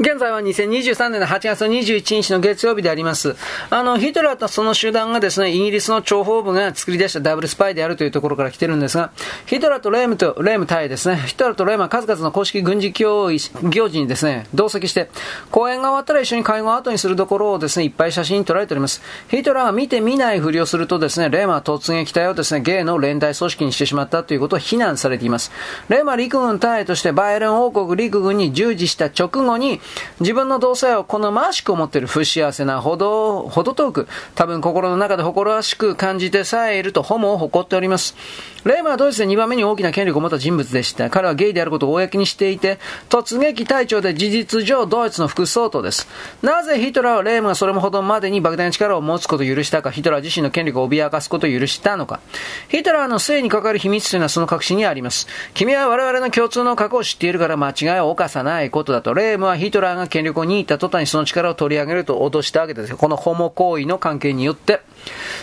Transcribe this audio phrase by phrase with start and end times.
[0.00, 3.34] 現在は2023年の8月21日の月曜日であります。
[3.68, 9.10] あの、ヒトラーとその集団がですね、イギリスの諜報部が作り出したダブルスパイであるというところから来てるんですが、
[9.46, 15.10] ヒトラーとレームと、レーム対ですね、ヒトラーとレームは数々の公式軍事行行事にですね、同席して、
[15.50, 19.02] 公演が終わったら一緒に会合を後にするところをですね、いっぱい写真に撮られております。
[19.32, 25.50] ヒトラーが見て見ないふりをするとですね、レームは突撃隊をですね、ゲイの連帯組織にしてしまったということを非難されています。
[25.88, 29.80] レームは陸軍隊としてバイエルン王国陸軍に従事した直後に、
[30.20, 38.16] 自分の同性を好ましく思っている不幸せなほど、ほど遠く、多分心の中で誇らしく感じてさえいるとホモを誇っております。
[38.64, 41.10] レームはドイツで2番目に大きな権力を持った人物でした。
[41.10, 46.08] 彼はゲイであることを公にしていて、突撃隊長で事実上ドイツの副総統です。
[46.42, 52.20] なぜヒトラーはレームがそれもほどまでに莫大な力を持つことを許したか、ヒトラー自身の権力を脅かすことを許したのか。
[52.68, 55.28] ヒトラーの性に関わる秘密というのはその確信にあります。
[55.54, 59.14] 君は我々の共通の過去を知っているから間違いを犯さないことだと。
[59.14, 62.96] レームはヒトラーが権力を握った途端にその力を取り上げると脅したわけです。
[62.96, 64.80] このホモ行為の関係によって。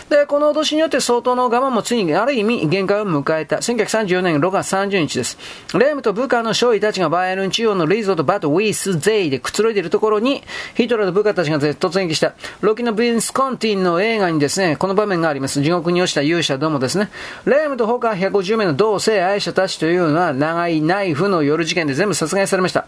[0.08, 3.56] で、この脅しによって相当の我慢もついにある意味限界を迎えた。
[3.56, 5.36] 1934年6月30日です。
[5.74, 12.34] レームと部下の少尉たちがバイエルン中央のリゾートバトウィスゼイでくつろいでいるところに、ヒトラーと部下たちが突撃した。
[12.60, 15.60] ロキのビンス・コンティンの映画にですね、この場面があります。
[15.60, 17.10] 地獄に落ちた勇者どもですね。
[17.44, 22.86] レームと他150名の同性愛者たちというのは長いナイフの夜事件で全部殺害されました。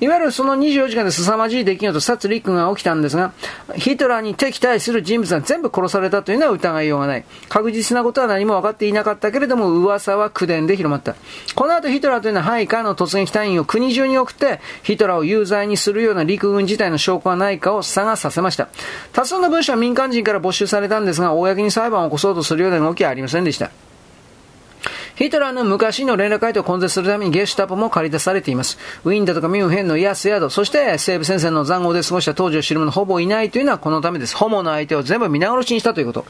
[0.00, 3.32] いわゆるその24時間で凄まじい出来事、殺戮が起きたんですが、
[3.76, 7.24] ヒトラーに敵対する人物が全部殺されたというのは疑いようがない。
[7.48, 11.14] 確実なことは何も分かっていなかったけれども、噂は口伝で広まった。
[11.54, 18.68] この後ヒトラーというのは配下の突撃隊員を国中に送って、ヒトラーを有罪にするような陸軍自体の証拠はないかを探させました。
[19.12, 23.70] 多数の文書は民間人から没収されたんですが、公に裁判を起こそうとするような動きはありませんでした。
[25.16, 28.78] ヒトラーの昔の連絡相手を根絶するためにゲシュタポも借り出されています。
[29.04, 34.36] ウィンだとかミュンヘンのイヤスヤド、そして西部戦線の残壕で過ごした当時を知る者ほぼいないというのはこのためです。
[34.36, 36.26] ホモの相手を全部皆殺しにしたということ。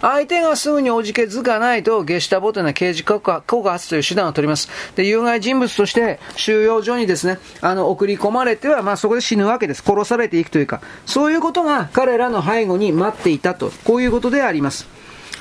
[0.00, 4.70] 相手がすぐにおじけづかないと、ゲシュタポというのは刑事告発という手段を取ります。
[4.96, 9.82] で、有害人物として収容所にですね、あの、送り込まれては、まあそこで死ぬわけです。
[9.82, 14.86] 殺されていくというか、そういうことが彼らの背後に待っていたと、こういうことであります。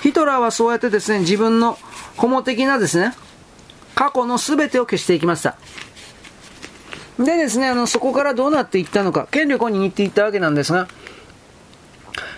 [0.02, 1.78] ヒトラーはそうやってですね、自分の
[2.18, 3.14] ホモ的なですね、
[3.96, 5.58] 過去の全てを消していきました。
[7.20, 10.88] でですね、あの、そこからどうなっていったのか、権力を握っていったわけなんですが、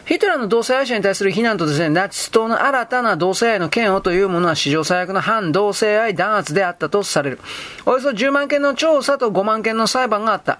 [0.05, 7.39] ヒトラーの同性愛者に対する非難とですね、ナチス党の新たな同性愛の嫌悪というものは史上最悪の反同性愛弾圧であったとされる。
[7.87, 10.59] およそ10万件の調査と5万件の裁判があった。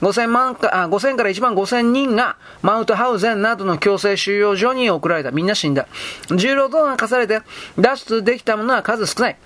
[0.00, 5.30] 5000万か、あ、5000から1万5000人がマウトハウゼンなどの強制収容所に送られた。
[5.30, 5.88] みんな死んだ。
[6.34, 7.42] 重労働が課されて
[7.78, 9.36] 脱出できたものは数少ない。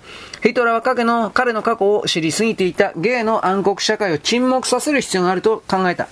[0.43, 6.07] ヒトラーは彼の、彼の過去を知りすぎていた芸の暗黒社会を沈黙させる必要があると考えた。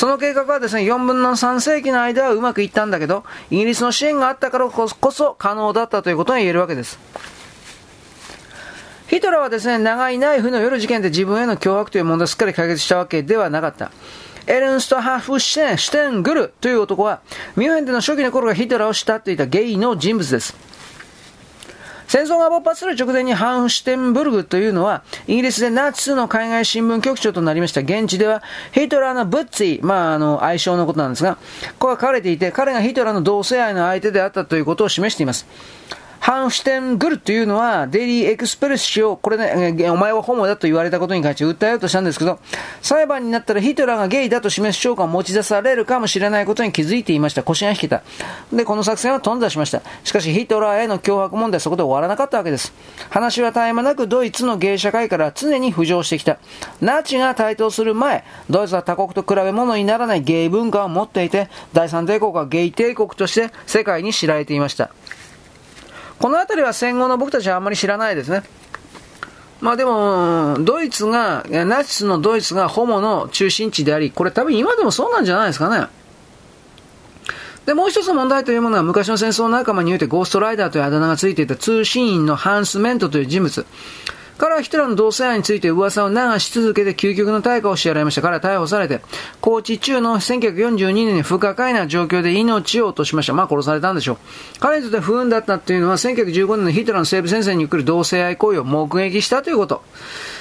[0.00, 6.98] その計画はですね、4分の3世紀の間はうまくいったんだけど、イギリスの支援があったからこそ可能だったということが言えるわけです。
[9.08, 13.90] ヒトラーはですね、長いナイフの夜事件で自分への脅迫という問題をすっかり解決したわけではなかった。
[14.46, 17.20] エルンスト・ハフシュテン、シュテングルという男は、
[17.54, 20.56] ミュンヘンでの初期の頃がヒトラーを慕っていたゲイの人物です。
[22.10, 27.82] 戦争が勃発する直前にハンシュテンブルグというのは、イギリスでナチスの海外新聞局長となりました。
[27.82, 31.36] 現地では、ヒトラーのブッツィ、まあ、あの、愛称のことなんですが、
[31.78, 35.46] ここが書かれていて、彼がヒトラーの同性愛の相手であったということを示しています。
[36.20, 42.38] ハンシュテングルというのは、デイリーエクスプレス紙を、これね、お前はホモだと言われたことに関して訴えようとしたんですけど、
[42.82, 47.42] 裁判になったらヒトラーがゲイだと示す証拠が持ち出されるかもしれないことに気づいていました。
[47.42, 48.02] 腰が引けた。
[48.52, 49.80] で、この作戦は頓挫しました。
[50.04, 52.74] しかし、ヒトラーへの脅迫問題はそこで終わらなかったわけです。
[53.08, 56.36] 話は絶え間なくドイツのゲイ社会から常に浮上してきた。
[56.82, 64.90] ナチが台頭する前、ドイツは他国と比べ物にならないゲイ文化を持っていて、第三帝国はゲイ帝国として世界に知られていました。
[66.20, 68.42] この辺りは戦後の僕たちはあんまり知らないですね。
[69.60, 75.86] まあでも、ドイツが、ナチスのドイツがホモの中心地であり、これ多分今でもそうなんじゃないですかね。
[77.64, 83.66] で、もう一つ問題というものは昔の戦争仲間においてゴーストライダーというあだ名がついていた通信員のハンス・メントという人物。
[84.40, 88.22] 彼はヒトラーの同性愛について噂を流し続けて究極の対価を支払いました。
[88.22, 89.02] 彼は逮捕されて、
[89.42, 93.34] 高知中の1942年に不可解な状況で命を落としました。
[93.34, 94.18] まあ殺されたんでしょう。
[94.58, 99.82] 彼にとって不運だったというのは1915年のヒトラーの西部戦線に来る同性愛行為を目撃したということ。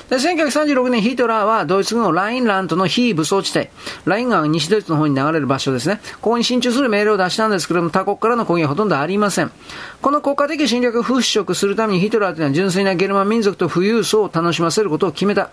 [0.10, 3.68] で、1936年ヒトラーはドイツ軍をラインランドの非武装地帯、
[4.06, 6.00] ライン川が西ドイツの方に流れる場所ですね。
[6.22, 9.51] ここに進駐する命令を出したんですけれども、他国からの攻撃はほとんどありません。
[10.01, 15.50] この国家的侵略を払拭するためにヒトラーというのは純粋なゲルマン民族と富裕層を楽しませることを決めた。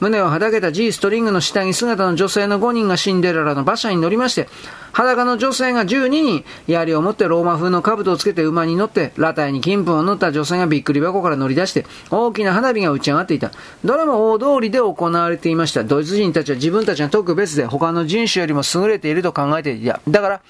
[0.00, 4.48] 胸をはだけた G ストリングの下着姿の女性の5人がシンデレラの馬車に乗りまして、
[4.92, 13.52] 裸の女性が12人、槍を持ってローマ風の兜をつけて馬に乗って、裸体に金粉を塗った女性がびっくり箱から乗り出して、大きな花火が打ち上がっていた。
[13.84, 15.84] どれも大通りで行われていました。
[15.84, 20.00] ドイツ人たちは自分たちが特別で他の人種よりも優れていると考えていた。
[20.08, 20.40] だから、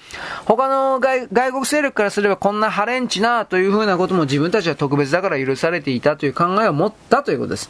[0.45, 7.69] 他の外国勢力からすればこんなハレンチななというふうなことも自分たちは特別だから許されていたという考えを持ったということです。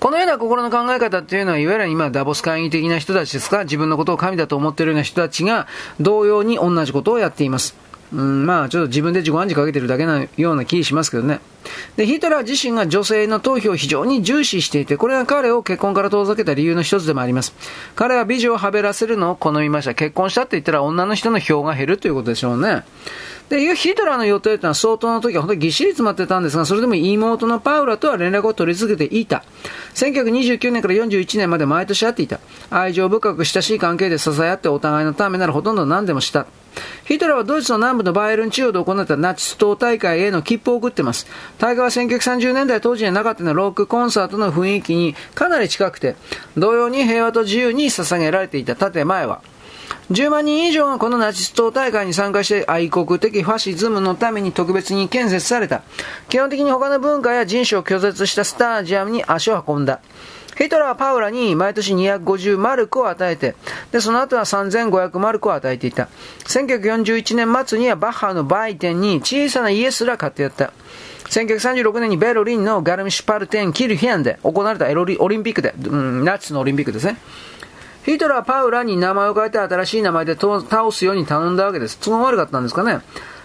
[0.00, 5.66] このような心の考え方っていうのは、いわゆる今、ダボス会議的な人たちですか、自分のことを神だと思っているような人たちが、
[5.98, 7.74] 同様に同じことをやっています。
[8.12, 11.40] うん、まあ、ちょっと自分で自己暗示かけてるだけなような気しますけどね。
[11.96, 17.54] で、ヒトラー自身が女性の投票を非常に重視していて、これが彼を結婚から遠ざけた理由の一つでもあります。
[17.96, 19.94] 彼は美女をはべらせるのを好みました。
[19.94, 22.84] 結婚したって言ったら女の人の票が減るということでしょうね。
[23.48, 29.44] で、ヒトラーの予定というのは相当の時は本当にぎっしり詰まってたんですが、それでも妹のパウラとは連絡を取り続けていた。
[29.94, 32.40] 1929年から41年まで毎年会っていた。
[32.70, 36.46] 愛情深く親しい関係で支え合ってお互いのためならほとんど何でもした。
[37.04, 41.26] ヒトラーはドイツの南部のバイエルン地方で行ったナチス党大会への切符を送っています。
[41.58, 46.16] 大会は1930年代当時にはなかったロックコンサートの雰囲気にかなり近くて、
[46.56, 49.42] 同様に平和と自由に捧げられていた建前は、
[50.10, 55.82] 10万人以上がこのナチス党大会に参加して愛国的ファシズムのために特別に建設された。
[56.28, 60.00] 基本的に他の文化や人種を拒絶したスタジアムに足を運んだ。
[60.56, 63.56] ヒトラーはパウラに毎年250マルクを与えて、
[63.90, 66.08] で、その後は3500マルクを与えていた。
[66.46, 70.72] 1941年末にはバッハの売店に小さな家すら買ってやった。
[71.30, 77.16] 1936年にベルリンのガルミシュパルテン・キルヒアンで行われたエロオリンピックで、うん、ナチスのオリンピックですね。
[78.04, 81.98] ヒトラーパウラに名前を変えて新しい名前で倒すように頼んだわけです。
[81.98, 83.00] 都合悪かったんですかね。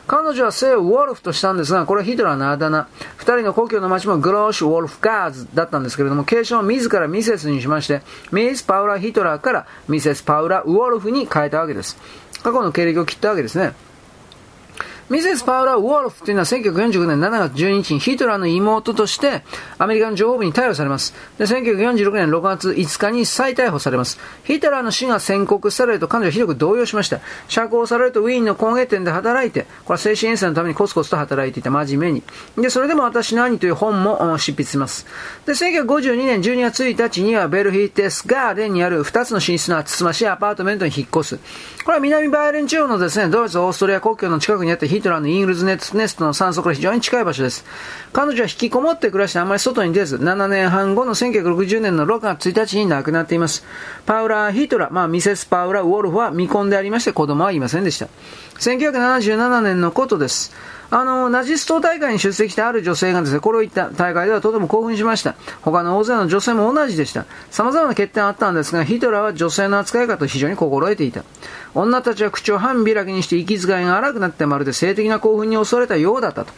[0.06, 2.88] 彼女は姓をウォルフとしたんですが、これはヒトラーのあだ名。
[3.16, 8.02] 二人の故郷の町もグローシュ・ウォルフガーズだったんですけれども、継承を自らミセスにしまして、
[8.32, 11.98] ミス・パウラ・ヒトラーからミセス・パウラ・ウォルフに変えたわけです。
[12.44, 13.74] 過去の経歴を切ったわけですね。
[15.10, 19.42] ミセス・パウラ・ウォルフというのは1945年7月12日にヒトラーの妹として
[19.80, 21.16] アメリカの情報部に逮捕されます。
[21.40, 24.20] で、1946年6月5日に再逮捕されます。
[24.44, 27.22] ヒトラーの死が宣告されると彼女はひどく動揺しました。
[27.48, 32.24] 釈放されるとウィーンの工芸店で働いて、これは精神衛生のためにコツコツと働いていた真面目に。
[32.62, 35.08] で、それでも私の兄という本も執筆します。
[35.48, 41.40] で、1952年12月1日にはベルヒーテスガーデンにある2つの寝室のつつましいアパートメントに引っ越す。
[41.84, 47.66] これは南バイエルン地方のですね、ドイツ、オーストリア国境の近くにあってヒヒトラーのイングルズネストの山荘から非常に近い場所です。
[48.12, 53.66] 彼女は引きこもって暮らしてあまり外に出ず、7年半後の1960年の6月1日に亡くなっています。
[54.06, 58.08] パウラ・ヒトラー、まあ、ミセス・パウラ・ウォルフは未婚でありまして子供はいませんでした。
[58.60, 60.54] 1977年のことです。
[60.92, 65.36] あの、ナチス党大会に出席したある女性がですね、これを言った大会ではとても興奮しました。
[65.62, 67.26] 他の大勢の女性も同じでした。
[67.52, 71.24] 様々な欠点あったんですが、ヒトラーは女性の扱い方を非常に心得ていた。
[71.76, 76.52] 女たちは口を半開きにして息遣いが荒くなってまるで性的な興奮に襲われたようだったと。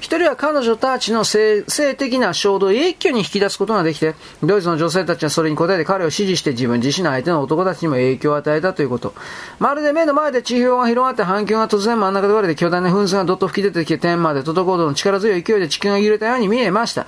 [0.00, 1.64] 一人は彼女たちの性
[1.96, 9.12] 的な衝動を一挙に引き出すことができて、ドイツの女性たちはそれに応えて彼を支持して自分自身の相手の男たちにも影響を与えたということ。
[9.58, 17.06] まるで目の前で地表が広がって反響が突然真ん中で割れて巨大な噴水がどっと吹き出てきて天まで届こうとの力強い勢いで地球が揺れたように見えました。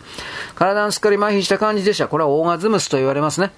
[0.54, 2.08] 体のすっかり麻痺した感じでした。
[2.08, 3.52] これはオーガズムスと言われますね。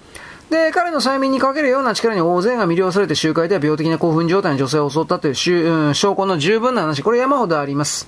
[0.49, 8.07] で、彼の催眠にかけるような力に大勢が魅了されて集会では病的な興奮状態の女性を襲ったという、うん、証拠の十分な話、これ山ほどあります。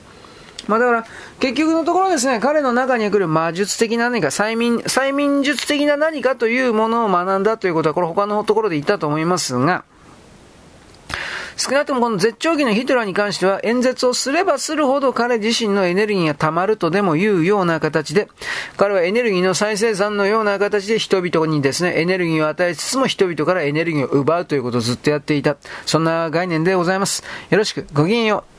[0.67, 1.05] まあだから、
[1.39, 9.83] 結局のところですね、彼の中に来る魔術的な何か、催眠、催眠術的な何かというものを学んだということは、これ他のところで言ったと思いますが、
[11.57, 18.27] 少なくともこの絶頂期のヒトラーに関しては演説をすればするほど彼自身のエネルギーが溜まるとでもいうような形で、
[18.77, 25.57] 彼はエネルギーの再生産のような形で人々にですね、エネルギーを与えつつも人々からエネルギーを奪うということをずっとやっていた。
[25.85, 27.23] そんな概念でございます。
[27.49, 28.51] よろしく、ごきげんよう。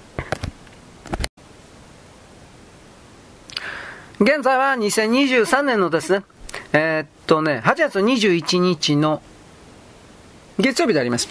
[4.23, 6.23] 現在は2023年のですね、
[6.73, 9.21] えー、っとね、8月21日の
[10.61, 11.29] 月曜日であります。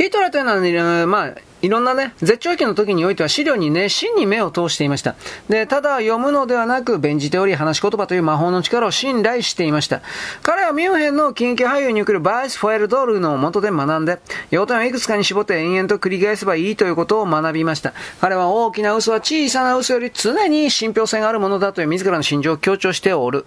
[0.00, 5.14] ヒトラーというのは、まあ、いろんなね、絶頂期の時においては資料に熱心に目を通していました。
[5.50, 10.00] で、ただ読むのではなく、弁じており話し言葉という魔法の力を信頼していました。
[10.42, 17.92] 彼はミュンヘンの近畿俳優に送るバイス・フォエルドールの元で学んで、要点をいくつかに絞って延々と繰り返せばいいということを学びました。
[18.22, 23.44] 彼は大きな嘘は小さな嘘より常に信憑性があるものだという自らの心情を強調しておる。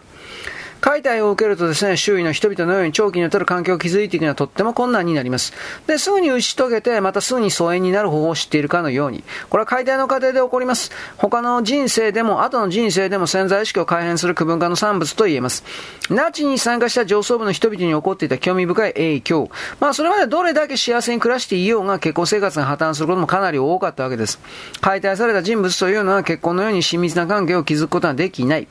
[0.83, 5.53] 解体を受けるとですね、周囲の人々のように長期にわたる環境を築いていくのはとっても困難になります。
[5.87, 10.91] で、すぐに打ち解けて、またすぐに疎遠になる方法を知っているかのように、これは解体の過程で起こります。
[11.15, 15.63] 他の人生でも、後の人生でも潜在意識を改変する区分化の産物と言えます。
[16.09, 19.49] ナチに参加した上層部の人々に起こっていた興味深い影響。
[19.79, 24.39] まあ、それまでどれだけ幸せに暮らしていようが、結婚生活が破綻することもかなり多かったわけです。
[24.81, 28.67] 解体された人物というのは結婚のように親密な関係を築くことができない。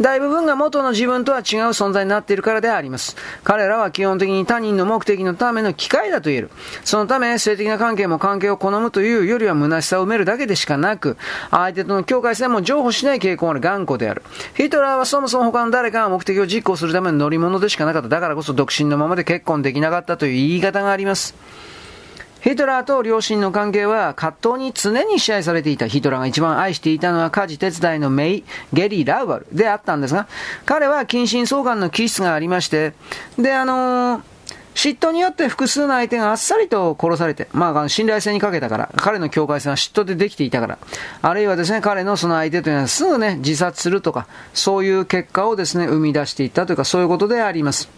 [0.00, 3.16] 大部分が元の自分とは違う存在になっているからであります。
[3.42, 6.50] 彼らは基本的に他人の目的のための機械だと言える。
[6.84, 11.16] そのため、性的な関係も関係を好むというよりは虚しさを埋めるだけでしかなく、
[11.50, 14.22] 相手との境界線も譲歩しない傾向の頑固である。
[14.54, 18.08] ヒトラーはそもそも他の誰かが目的を実行するための乗り物でしかなかった。
[18.08, 21.34] だからこそ独身のままで結婚できなかったという言い方があります。
[22.40, 25.88] ヒトラーと両親の関係は葛藤に常に支配されていた。
[25.88, 30.28] ヒトラーが一番愛していたのは家事手伝いのメイ、ゲリー・ラウバルであったんですが、
[30.64, 32.92] 彼は近親相関の気質がありまして、
[33.38, 34.37] で、あのー
[34.74, 40.78] 嫉妬によって複数の相手があっさりと殺されて、まあ、信頼性にかけたから、彼の境界線は嫉妬でできていたから、
[41.22, 47.88] あるいはですね、彼のその相手というのはすぐね、自殺するとか、そういう結果をですね、生み出していったというか、そういうことであります。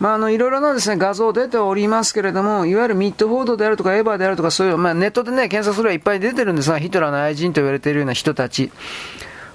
[0.00, 8.72] まあ、あの、いろいろなですね、画像出ておりますけれども、いわゆるミッドフォードであるとか、エヴァであるとか、そういう、まあ、ネットでね、検索すればいっぱい出てるんですが、ヒトラーの愛人と言われているような人たち。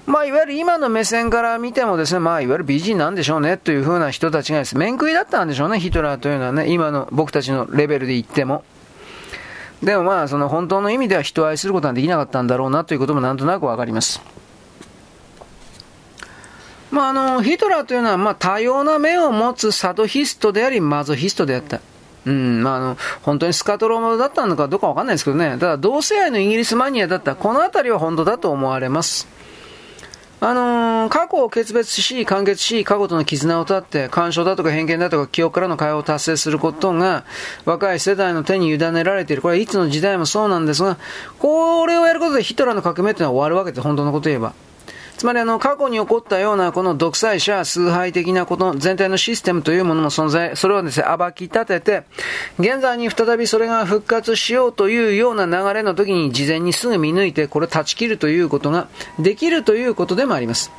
[0.08, 8.64] まあ、いわゆる今の目線から見てもですね、まあ、いわゆる美人なんでしょうね、というふうな人たちがです、ね、面食いだったんでしょうね、ヒトラーというのはね、今の僕たちのレベルで言っても。
[9.82, 14.22] でもまあ、その本当の意味では人を愛することはできなかったんだろうなということもなんとなくわかります。
[16.90, 21.82] まあ、あの、ヒトラーというのは、まあ、多様な目を持つサドヒストであり、マゾヒストであった。
[22.24, 25.58] うん、まあ、あの、本当にスカトロモだったのかどうかわかんないですけどね。
[25.60, 27.36] ただ、同性愛のイギリスマニアだった。
[27.36, 29.28] このあたりは本当だと思われます。
[30.40, 37.24] あのー、過去を決別し、完結し、過去との絆を断って、干渉だとか偏見だとか記憶からの解放を達成することが、
[37.64, 39.42] 若い世代の手に委ねられている。
[39.42, 40.96] これはいつの時代もそうなんですが、
[41.40, 44.67] これをやることでヒトラーの革命というのは終わるわけで、本当のことを言えば。
[45.18, 52.04] つまりあの、過去に起こったようなこの独裁者、崇拝的なこと、全体のシステムというものも存在、それをですね、暴き立てて、
[52.60, 58.86] 現在に再びそれが復活しようというような流れの時に事前にすぐ見抜いて、これを断ち切るということが
[59.18, 60.70] できるということでもあります。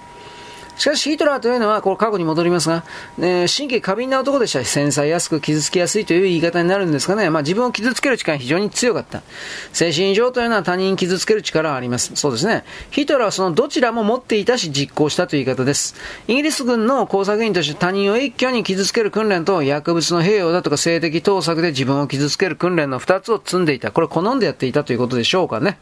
[0.79, 2.83] しかしヒトラーというのは、これ過去に戻りますが、
[3.19, 4.79] えー、神経過敏な男でしたし。
[4.79, 7.29] 繊細やすく傷つきやすいという言い方になるんですかね。
[7.29, 9.23] まあ自分を傷つける力が非常に強かった。
[9.73, 12.11] 精神異常というのは他人に傷つける力があります。
[12.15, 12.63] そうですね。
[12.91, 15.95] ヒトラーはそのどちらも持っていたし実行したという言い方です。
[16.27, 23.91] イギリス軍の工作員として他人を一挙に傷つける訓練と薬物の併用だとか性的盗作で自分を傷つける訓練の二つを積んでいた。
[23.91, 25.79] これ好んでやっていたということでしょうかね。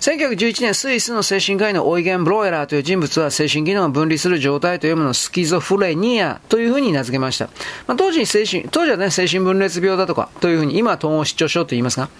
[0.00, 7.46] 1911年スイスの精神科医のオイゲン・ブロエラーという人物は精神機能を分離するする状態というもののスキゾフレニアというふうに名付けました。
[7.86, 12.10] まあ、当時精神、当時はね、精神分裂病だとか、というふうに、今は統合失調症と言いますが、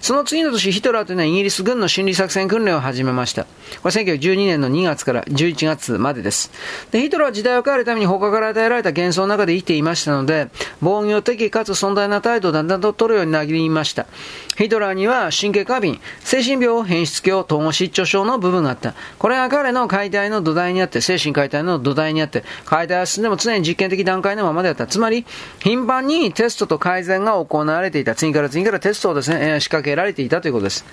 [0.00, 3.44] その次の年、ヒトラーというのはイギリス軍の心理作戦訓練を始めました。
[3.44, 6.50] これ1912年の2月から11月までです。
[6.90, 10.48] で、ヒトラーは時代を変えるために他から与えられた幻想の中で生きていましたので、
[10.80, 14.06] 防御的かつ尊大な態度をだんだんと取るようになりました。
[14.56, 18.94] ヒトラーには神経過敏、精神病、変質病、統合失調症の部分があった。
[19.18, 24.86] これが彼の解体の土台にあって、精神解体の土台にあって、解体は進んでも常に実験的段階のままであった。
[24.86, 25.24] つまり、
[25.60, 28.14] 頻繁にテストと改善が行われていた。
[28.14, 30.84] 次から次からテストをですね、えー、仕掛けられていたということです。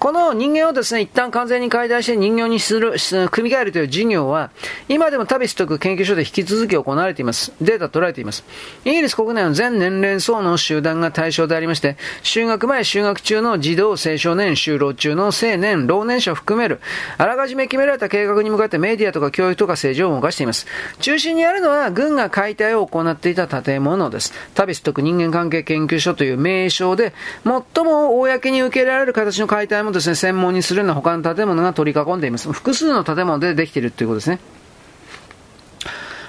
[0.00, 2.96] この人間をですね、一旦完全に解体して人形にする、
[3.30, 4.50] 組み替えるという事業は、
[4.88, 7.52] 今でもタビスという研究所で引き続き行われています。
[7.60, 8.44] データ取られています。
[8.84, 16.80] イギリス国内の全年齢層の集団が対象でありまして、就学前、就就学中の児童、青少年、就労中の青年、老年者を含める、
[17.18, 20.66] あらかじめ決められた計画に向かってメディアとか教育とか政治を動かしています。
[21.00, 24.32] 中心にあるのは、軍が解体を行っていた建物です。
[24.54, 27.12] タビス特人間関係研究所という名称で、
[27.44, 32.50] 最も公に受けられる形の解体もですね、専門にするような他の建物が取り囲んでいます。
[32.50, 34.55] 複数の建物でできているということですね。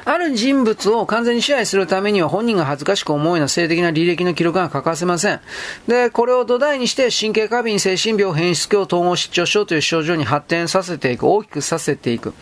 [0.09, 5.41] ある人物を完全に支配するためには本人が恥ずかしく思うような性的な履歴の記録が欠かせません。
[5.85, 12.33] で、これを土台にして神経過敏、精神病、変質病、統合失調症という症状に発展させていく、大きくさせていく。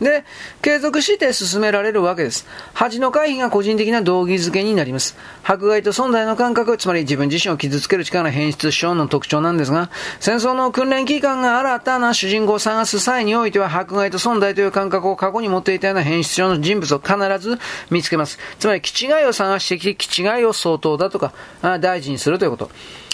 [0.00, 0.24] で、
[0.62, 2.44] 継続して進められるわけです。
[2.74, 5.16] 恥の回避が個人的な動機づけになります。
[5.44, 17.58] 迫害と存在の感覚、つまり自分自身を傷つける力の変質症の特徴なんですが、戦争の訓練期間が新たな主人公を探す際においては、迫害と存在という感覚を過去に持っていたような変質症の人物を必ず
[17.90, 18.38] 見つけます。
[18.58, 21.32] つまり、気違いを探してきて、気違いを相当だとか、
[21.80, 22.70] 大事にするということ。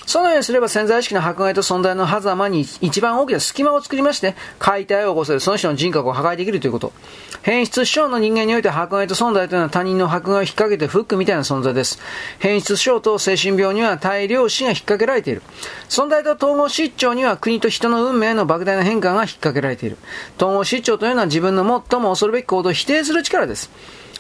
[0.08, 6.94] そのようにすれば潜在意識の迫害と存在の狭間に一番大きな隙間を作りまして、解体を起こせる、その人の人格を破壊できるということ。
[7.42, 12.00] 変質症の人間において迫害と存在というのは他人の迫害を引っ掛けてフックみたいな存在です。
[12.38, 15.42] 変質症と精神病には大量死が引っ掛けられている。
[15.90, 19.98] 存在と統合失調には国と人の運命の莫大な変化が引っ掛けられている。
[20.38, 23.70] 統合失調というのは自分の最も恐るべき行動を否定する力です。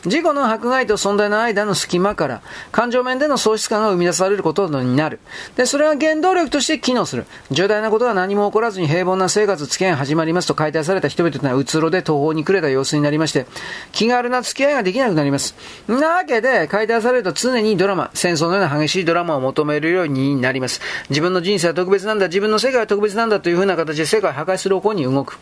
[0.06, 5.18] 事故の迫害と存在の間の隙間から感情面での喪失感が生み出されることになる。
[5.56, 7.26] で、それは原動力として機能する。
[7.50, 13.46] 重大なことは何も起こらずに平凡な生活付き合いが始まりますと解体された人々というのはうつろで途方に暮れた様子になりまして、
[13.92, 15.54] 気軽な付き合いができなくなります。
[15.88, 20.80] なわけで、解体されると常にドラマ、戦争のような激しいドラマを求めるようになります。
[21.10, 25.38] 自分の人生は特別なんだ、自分の世界は特別なんだというふうな形で世界を破壊する方向に動く。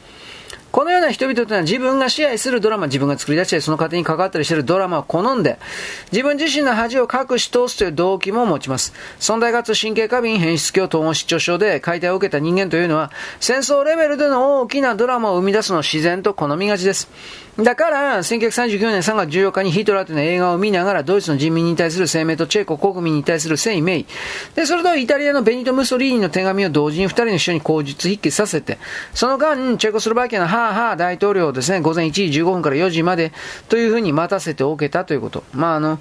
[0.76, 5.59] このような人々というのは自分が支配するドラマ、自分が作り出したり、その過程に関わったりしているドラマを好んで、
[6.12, 8.92] 自分自身の恥を隠し通すという動機も持ちます。
[9.18, 17.09] 存在かつ神経過敏変質鏡統合失調症で解体を受けた人間というのは、戦争レベルでの大きなドラマを生み出すのを自然と好みがちです。
[17.58, 24.04] だから、1939年3月14日にヒトラーというの映画を見ながら、ドイツの人民に対する声明とチェコ国民に対する声明。
[24.54, 28.78] で、それとイタリアのベニト・ムソリーニの手紙を同時に二人の首相に口述筆記させて、
[29.14, 33.32] その間、チェコスロバキアのハーハー大統領をですね、午前1時15分から4時まで
[33.70, 35.42] というふうに待たせておけたということ。
[35.54, 35.98] まあ、あの、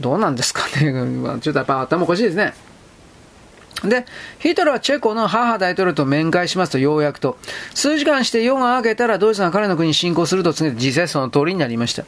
[0.00, 0.92] どうなんですかね。
[1.40, 2.52] ちょっとやっぱ頭おかしいですね。
[3.84, 4.06] で、
[4.38, 7.38] ヒトラーはチェコの母大統領と面会しますと、ようやくと。
[7.74, 12.04] 数時間して夜が明けたらドイツが彼の国に侵攻すると告げて、実際その通りになりました。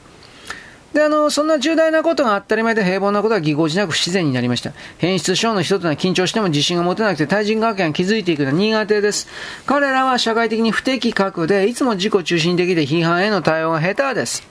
[0.93, 4.73] で、あの、そんな重大なことが当たり前で平凡なことはぎこちなく不自然になりました。
[4.99, 9.29] 変質症の人というのは緊張しても自信が持てなくて対人関係が築いていくのは苦手です。
[9.67, 14.43] 彼らは社会的に不適格で、いつも自己中心的で批判への対応が下手です。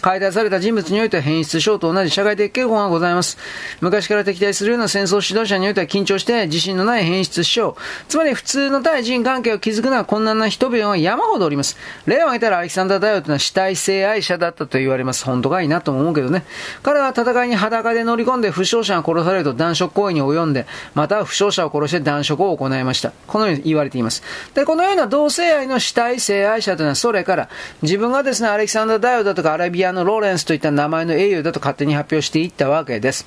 [0.00, 3.38] 解体された人物においては変質症と同じ社会的傾向がございます。
[3.80, 7.76] 昔から敵対するような戦争指導者においては緊張して自信のない変質症。
[8.08, 11.76] つまり普通の対人関係を築くのは困難な人々が山ほどおります。
[12.06, 15.24] 例を挙げたらアレキサンダー大王というのは死体性愛者だったと言われます。
[15.24, 16.44] 本当がいなと思うけどね。
[16.82, 23.12] 彼は戦いに裸で乗り込んで負傷者が殺されると男色行為に及んで、または負傷者を殺して男色を行いました。
[23.26, 24.22] このように言われています。
[24.54, 27.48] で、このような同性愛の死体性愛者というのはそれから
[27.82, 33.26] 自分がですね、アレキサンダー大王だとかアラビアのローレンスといった名前の英雄だと勝手に発表していったわけです。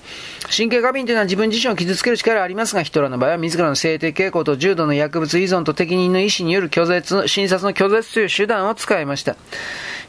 [0.55, 9.35] 神経過敏というのは自分自身を傷つける力がありますが、ヒトラーの場合は自らの性的傾向と重度の薬物依存と適任の意思による拒絶、診察の拒絶という手段を使いました。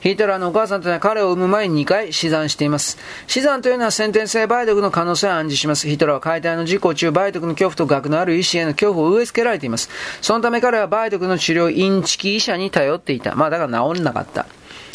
[0.03, 2.99] ヒトラーのお母さんというのは彼を産む前に2回死産しています。
[3.29, 5.87] 死産というのは先天性梅毒の可能性を暗示します。
[5.87, 9.89] ヒトラーは解体の事故中、梅毒の恐怖と学のある医師への恐怖を植え付けられています。
[10.21, 13.37] そのため彼は梅毒の治療、インチキ医者に頼っていた。
[13.37, 14.47] まあだから治んなかった。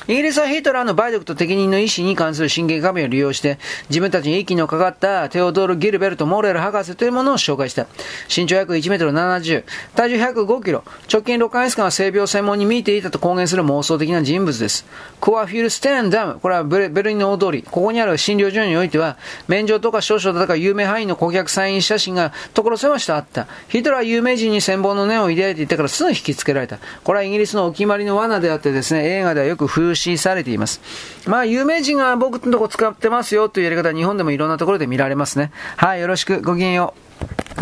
[0.07, 7.87] イギリスはヒトラーの梅毒と適任の医師に関する神経過敏を利用して、自分たちに息のかかったテオドール・ギルベルト・モーレル博士というものを紹介した。
[8.33, 9.65] 身長約1メートル70、
[9.95, 14.85] 体重105キロ、直近6ヶ月間は性病専門に見ていたと公言する妄想的な人物です。
[15.19, 19.17] コアフィルステンダム、これはベルリンの大通り、ここにある診療所においては、
[19.49, 23.47] 免状とか少々だとか有名範囲の顧客サイン写真が所狭しとあった。
[23.67, 26.77] ヒトラーは有名人に戦望の念を抱いていたからすぐ引きつけられた。
[27.03, 30.81] これはイギリスのお決まりの罠であってですね、映画ではよく風刺されています。
[31.25, 35.51] まあ、有名人が僕のとこ使ってますよというやり方は日本でもいろんなところで見られますね。
[35.75, 36.41] はい、よろしく。
[36.41, 36.93] ごきげんよ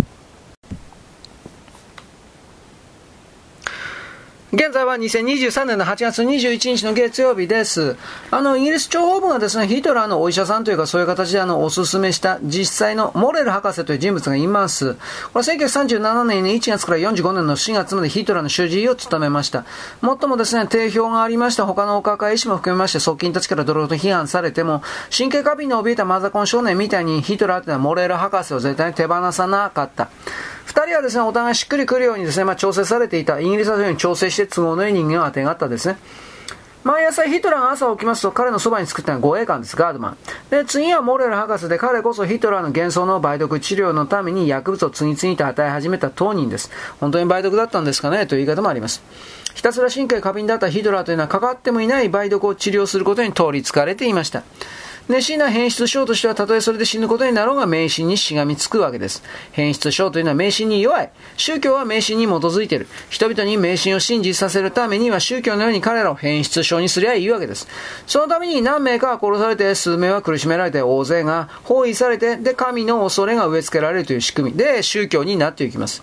[0.01, 0.04] う。
[4.55, 7.97] 現在は2023年の8月21日の月曜日です。
[8.31, 14.93] あの、イギリス諜報部がですね、ヒトラーのお医者さんというかそういう形であの、おすすめした実際のモレル博士という人物がいます。
[15.33, 19.65] これは1937年の1月から45年の4月までヒトラーの主治医を務めました。
[19.99, 24.81] もっともですね、定評がありました他のお抱え医師も含めまして側近たちから泥と批判されても、
[25.15, 30.07] 神経過敏に怯えたマザコン少年みたいにヒトラーというのはモレル博士を絶対に手放さなかった。
[30.75, 35.97] 二人はですね、お互いしっくりくるようにですね、まあ、調整されていた、イギリスはそうに調整して都合のいい人間を当てがったですね。
[36.83, 40.17] 毎朝ヒトラーが朝起きますと彼のそばに作ったのは護衛官です、ガードマン。
[40.49, 46.69] で、次はモレル博士で彼こそヒトラーの幻想の梅毒治療のために薬物を次々と与え始めた当人です。
[46.99, 49.01] 本当に梅毒だったんですかねという言い方もあります。
[49.53, 54.43] ひたすら神経過敏だったヒトラーというのはかかってもいない梅毒を治療することに取り憑かれていました。
[55.07, 59.21] 熱心な変質症としては、たとえそれで死ぬことになろうが迷信にしがみつくわけです。
[59.51, 61.11] 変質症というのは迷信に弱い。
[61.37, 62.87] 宗教は迷信に基づいている。
[63.11, 67.67] 人々に迷信を信じさせるためには宗教のように彼らを変質症にすりゃいいわけです。
[68.07, 76.01] そのために何名かは殺されて、数名は苦しめられて、大勢が包囲されて、で、神の恐れが植え付けられるという仕組みで宗教になっていきます。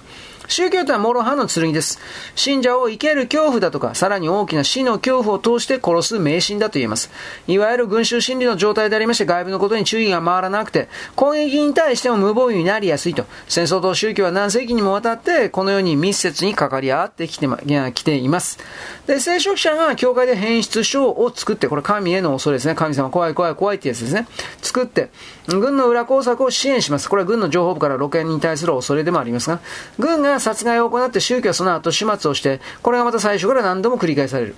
[0.52, 1.98] 宗教とは諸刃の剣です。
[2.34, 7.10] 信者を生ける恐怖だとか、さらに大きな死の恐怖を通して殺す迷信だと言えます。
[7.46, 13.24] いわゆる群衆心理の状態でありまして、外部のことに注意が回らなくて、攻撃に対しても無防備になりやすいと。
[13.48, 18.58] 戦争と宗教は何世紀にもわたって、このように密接に関わり合ってきて,、ま、来ています。
[19.06, 22.74] で、聖職者が教会で変質書を作って、これ神への恐れですね。
[22.74, 24.26] 神様怖い怖い怖いってやつですね。
[24.60, 25.08] 作って、
[25.48, 27.08] 軍の裏工作を支援します。
[27.08, 29.60] これは軍の情報部から露見に対する恐れでもありますが、
[29.98, 34.54] 軍が殺害を行って宗教はその後始末をして、これがまた最初から何度も繰り返される。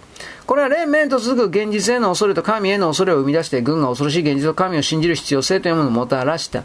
[0.47, 6.64] これは連綿と続く現実への恐れと神への恐れを生み出して、軍が恐ろしい現実と神を信じる必要性というものをもたらした。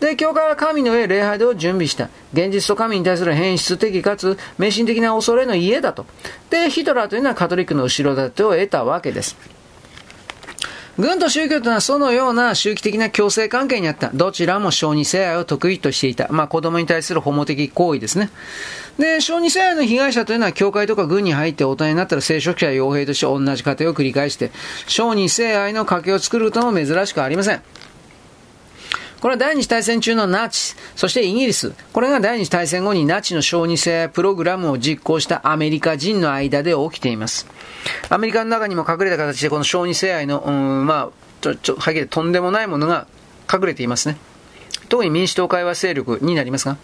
[0.00, 2.08] で、教会は神の上礼拝堂を準備した。
[2.32, 6.06] 現実と神に対する変質的かつ迷信的な恐れの家だと。
[6.48, 9.59] で、ヒトラーというのはカトリックの後ろ盾を得たわけです。
[10.98, 14.10] 軍と宗教というのはそのような周期的な共生関係にあった。
[14.12, 16.28] どちらも小児性愛を得意としていた。
[16.30, 18.30] まあ子供に対する保護的行為ですね。
[18.98, 24.50] で、小児性愛の被害者というのは教会とか軍に入って大人になったら聖職者や傭兵として同じ過程を繰り返して、
[24.86, 27.62] 小児性愛の家系を作ることも珍しくありません。
[29.20, 37.46] これは第二次大戦中のナチ、そしてイギリス、これが第二次大戦後にナチの小児性プログラムを実行したアメリカ人の間で起きています。
[38.08, 41.10] アメリカの中にも隠れた形でこの小児性愛の、うん、まあ、
[41.42, 43.06] ちょ、ちょ、はっきりとんでもないものが
[43.52, 44.16] 隠れていますね。
[44.88, 46.76] 特に民主党会話勢力になりますが、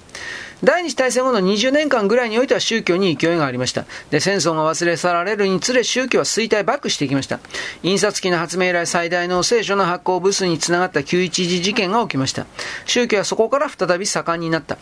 [0.64, 3.84] 第二次大戦後の20年間ぐらいにおいては宗教に勢いがありました。
[4.10, 7.40] で、戦争が忘れ去られるにつれ宗教は衰退バックしていきました。
[7.82, 12.46] 印刷機の発明以来最大の聖書の発行部数につながった911事件が起きました。
[12.86, 14.78] 宗教はそこから再び盛んになった。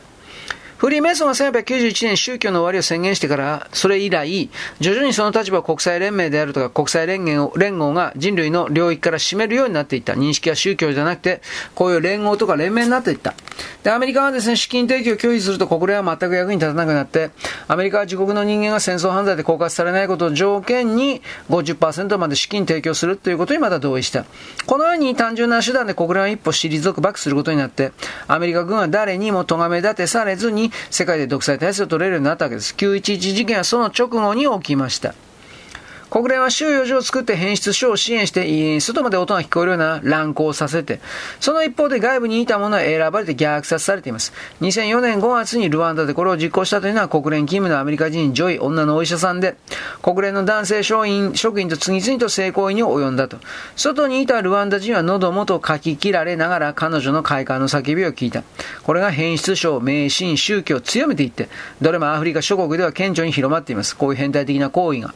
[0.77, 10.13] フリーメイソンが1891年宗教の終わりを宣言してから、それ以来、徐々にその立場を国際連盟であるとか国際連合連合が人類の領域から占めるようになっていった。
[10.13, 11.41] 認識は宗教じゃなくて、
[11.75, 13.35] こういう連合とか連盟になっていった。
[13.85, 17.31] で、アメリカはですね、資金提供を拒否すると国連は全く役に立たなくなって、
[17.69, 21.21] アメリカは自国の人間が戦争犯罪で告発されないことを条件に
[21.51, 24.25] 50%まで資金提供するということにまた同意した。
[24.67, 27.93] このように単純な手段で国連は一歩退くバックすることになって、
[28.27, 32.75] アメリカ軍は誰にも咎め立てされずに世界で独裁体制を取れるようになったわけです。
[32.75, 35.15] 911事件はその直後に起きました。
[36.15, 41.01] 国連は収容所を作って変質症を支援して、外まで音が聞こえるような乱交させて、
[41.41, 44.33] その一方で外部にいた者は選ばれて虐殺されています。
[44.61, 49.57] 2004年5月にルワンダでこれを実行したというのは国連勤務のアメリカ人ジョイ、女のお医者さんで、
[50.03, 53.39] 国連の男性職員職員と次々と性行為に及んだと。
[53.75, 58.45] 外にいたルワンダ人は喉元をかき切られながら彼女の快感の叫びを聞いた。
[58.85, 61.49] これが変質症、迷信、宗教を強めていって、
[61.83, 63.97] どれもアフリカ諸国では顕著に広まっています。
[63.97, 65.13] こういう変態的な行為が。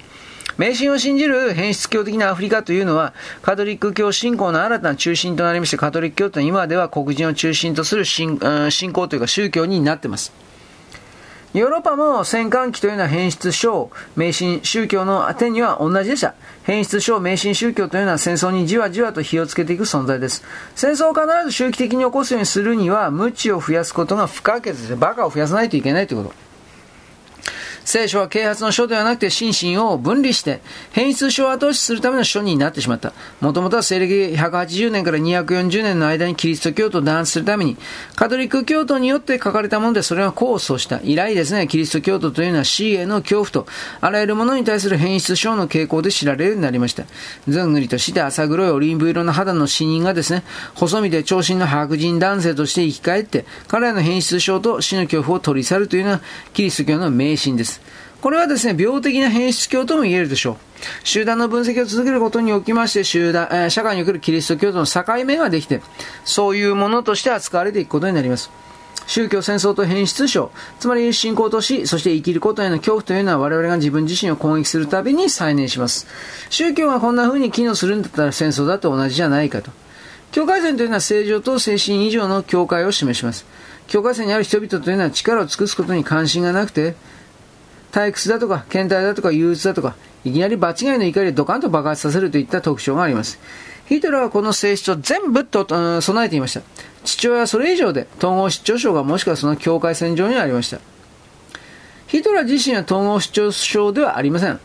[0.59, 8.41] 迷信を信じる変質教的なアフリカというのは、カトリック教信仰の新たな中心となりまして、カトリック教というのは今では黒人を中心とする信
[8.71, 10.33] 信仰というか宗教になっています。
[11.55, 16.35] ヨーロッパも戦艦機というのは変質症、迷信宗教の点には同じでした。
[16.65, 20.45] 変質症、迷信宗教というのは戦争にじわじわと火をつけていく存在です。
[20.75, 24.97] 戦争を必ず周期的に起こすようにするには、無知を増やすことが不可欠です。
[24.97, 26.48] バカを増やさないといけないということ。
[27.89, 30.61] 聖書は啓発の書ではなくて心身を分離して、
[30.93, 33.15] 変質書を後押しするための書になってしまった。
[33.41, 37.79] もともとは西暦180年から240年の間にキリスト教徒を弾圧するために、
[38.15, 41.01] カトリック教徒によって書かれたもので、それは功を奏した。
[41.03, 43.67] 以来ですね、キリスト教徒というのは死への恐怖と、
[44.03, 47.05] あらゆるものに対する変質症の傾向で知られるようになりました。
[47.49, 56.21] ずんぐりとして浅黒いオリーブ色の肌の死人がですね、細身で長身の白人男性として生き返って、彼らの変質症と死の恐怖を取り去るというのは、
[56.53, 57.78] キリスト教の迷信です。
[58.21, 60.57] これはですね、病的な変質教とも言えるでしょう。
[61.05, 65.83] 集団の分析を続けることにおきまして、集団、えー、社会におけるキリスト教との境目ができて、
[66.25, 68.51] そういうものとして扱われていくことになります。
[69.07, 76.07] 宗教、戦争と変質症、つまり信仰と死、そして生きることへの恐怖というのは我々が自分自身を攻撃するたびに再燃します。
[76.51, 79.71] 宗教がこんな風に機能するんだったら戦争だと同じじゃないかと。
[80.31, 83.47] 境界線というのは正常と精神以上の境界を示します。
[83.87, 86.95] 境界線にある人々というのは力を尽くすことに関心がなくて、
[87.99, 93.39] 退屈だとか、検体だとか、憂鬱だとか、いきなり場違いの怒りでドカンと爆発させるといった特徴があります。
[93.89, 96.61] ヒトラーはこの性質を全部と、うん、備えていました。
[97.05, 100.79] 父親はそれ以上で、統合失調症がもしくはその境界線上にありました。
[102.07, 104.61] ヒトラー自身は統合失調症ではありません。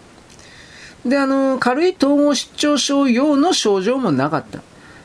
[1.06, 4.60] で、あの、軽い統合失調症用の症状もなかった。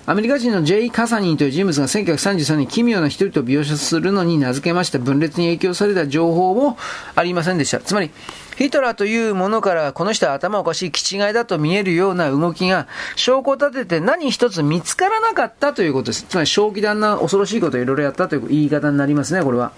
[0.09, 6.79] アメリカ人のジェイカサニンという人物が1933年奇妙な一人と描写するのに名付けました分裂に影響された情報も
[7.14, 7.79] ありませんでした。
[7.81, 8.11] つまり、
[8.57, 16.23] ヒトラーというものからこの人は頭おかしい気違いだと見えるような動きが証拠を立てて何一つ見つからなかったということです。
[16.27, 19.73] つまり正気弾な恐ろしいことをいろいろやったという言い方になりますね、これは。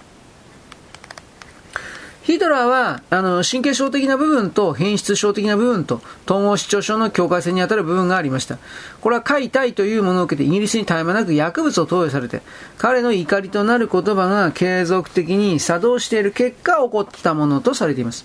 [2.31, 8.59] ヒトラーは、あの、神経症的な部分と変質症的な部分と統合失調症の境界線に当たる部分がありました。
[9.01, 12.43] これは解体というものを受けてイギリスに絶え間なく薬物を投与されて、
[12.79, 18.25] 彼の怒りとなる言葉が継続的に作動している結果起こったものとされています。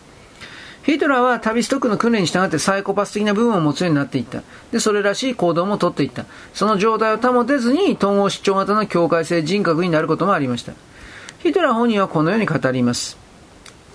[0.83, 4.43] ヒトラーは旅ストックの訓練に従ってサイコパス的な部分を持つようになっていった。
[4.71, 6.25] で、それらしい行動もとっていった。
[6.53, 10.73] その状態を保てずに統合失調型の境界性人格になることもありました。
[11.39, 13.24] ヒトラー本人はこのように語ります。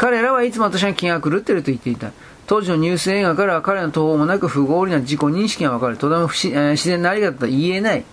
[0.01, 2.13] 彼らはいつも私は気が狂っていると言っていた。
[2.47, 5.99] 当時のニュース映画からは彼の途方もなく不合理な自己認識がわかる。
[5.99, 8.05] とても不自,、えー、自然なあり方と言えない。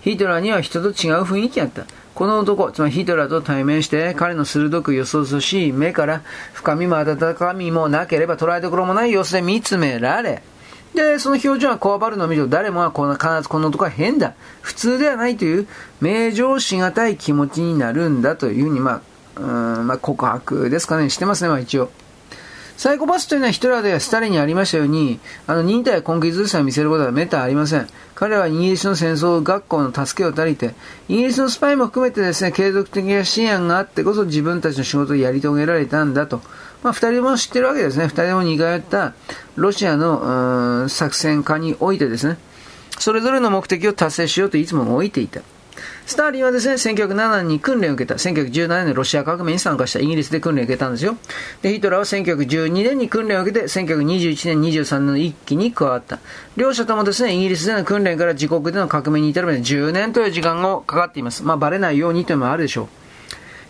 [0.00, 1.84] ヒトラーには人と違う雰囲気があった。
[2.16, 6.22] この男、つまりヒトラーと対面して、彼の鋭くよそそしい目から
[6.54, 10.42] 深みも温かみもなければ捉えどころもない様子で見つめられ、
[10.96, 14.34] で、その表情がこわばるのを見ると、誰もがこの必ずこの男は変だ。
[14.60, 15.68] 普通ではないという、
[16.00, 19.42] 名状しがたい気持ちになるんだというふうに、まあ、う
[19.82, 21.90] ん、まあ、告白ですかね、してますね、まあ一応。
[22.76, 27.88] サイコパスというのはヒトラーでスタリンにありましたように、あの忍耐や根気強さを見せることはめったありません。
[28.14, 30.74] 彼はイギリスの戦争学校の助けを借りて、
[31.08, 36.40] イギリスのスパイも含めてですね、継続的な支援があってこそ自分たちの仕事をやり遂げられたんだと。
[36.84, 38.04] まあ、二人も知ってるわけですね。
[38.06, 39.14] 二人も似通った
[39.56, 42.38] ロシアの作戦家においてですね、
[43.00, 45.40] それぞれの目的を達成しようといつも置いていた。
[46.06, 48.14] スターリンはですね、1907年に訓練を受けた。
[48.14, 51.16] 1917年のロシア革命に参加したイギリスで訓練を受けたんですよ。
[51.62, 56.18] で、ヒトラーは1912年に訓練を受けて、1921年、23年の一期に加わった。
[56.56, 61.42] 両者ともですね、イギリスでの訓練から自国での革命に至るまで10年という時間がかかっています。
[61.44, 63.07] まあ、バレないようにというのもあるでしょう。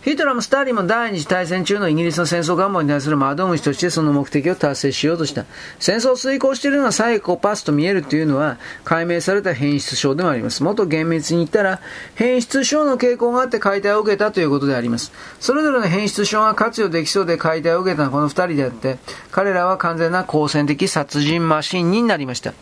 [0.01, 5.45] ヒトラーもスターリンも第二次大戦中のイギリスの戦争願望に対する窓口としてその目的を達成しようとした。
[5.77, 10.63] 戦争を遂行しているのがサイコパスと見えるというのは解明された変質症でもあります。
[10.63, 11.81] もっと厳密に言ったら
[12.15, 15.11] 変質症の傾向があって解体を受けたということであります。
[15.41, 18.99] それぞれの変質症が活用できそうで解体を受けたのはこの二人であって
[19.31, 22.53] 彼らは完全な好戦的殺人マシンになりました。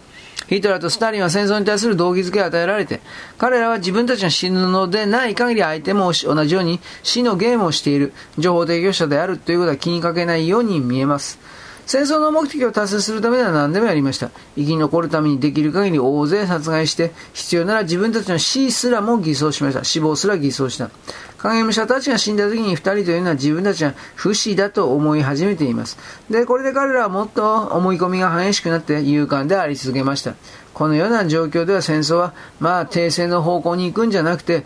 [0.48, 3.02] ヒトラーとスターリンは戦争に対する動機づけを与えられて、
[3.38, 11.40] 彼らは自分たちが死ぬのでない限り相手も同じように死のゲームをしている情報提供者であるということは気にかけないように見えます。
[11.88, 14.30] 戦争の目的を達成するためには何でもやりました。
[14.58, 19.86] 生き残るためにできる限り大勢殺害して、必要なら自分たちの死すらも偽装しました。
[19.86, 20.92] 死亡すら偽装した。
[21.38, 25.98] 影武者たちが死んだ時に二人というのは自分たちは不死だと思い始めています。
[26.30, 30.34] で、これで彼らはもっと思い込みが激しくなって勇敢であり続けました。
[30.78, 34.64] このような状況では戦争は、まあ、停戦の方向に行くんじゃなくて、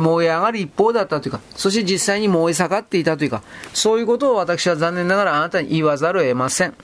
[0.00, 6.74] 燃え上がる一方だったというか、そして実際に燃え盛っていたというか、そういうことを私は残念ながらあなたに言わざるを得ません。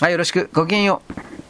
[0.00, 0.48] はい、よろしく。
[0.52, 1.47] ごきげんよう。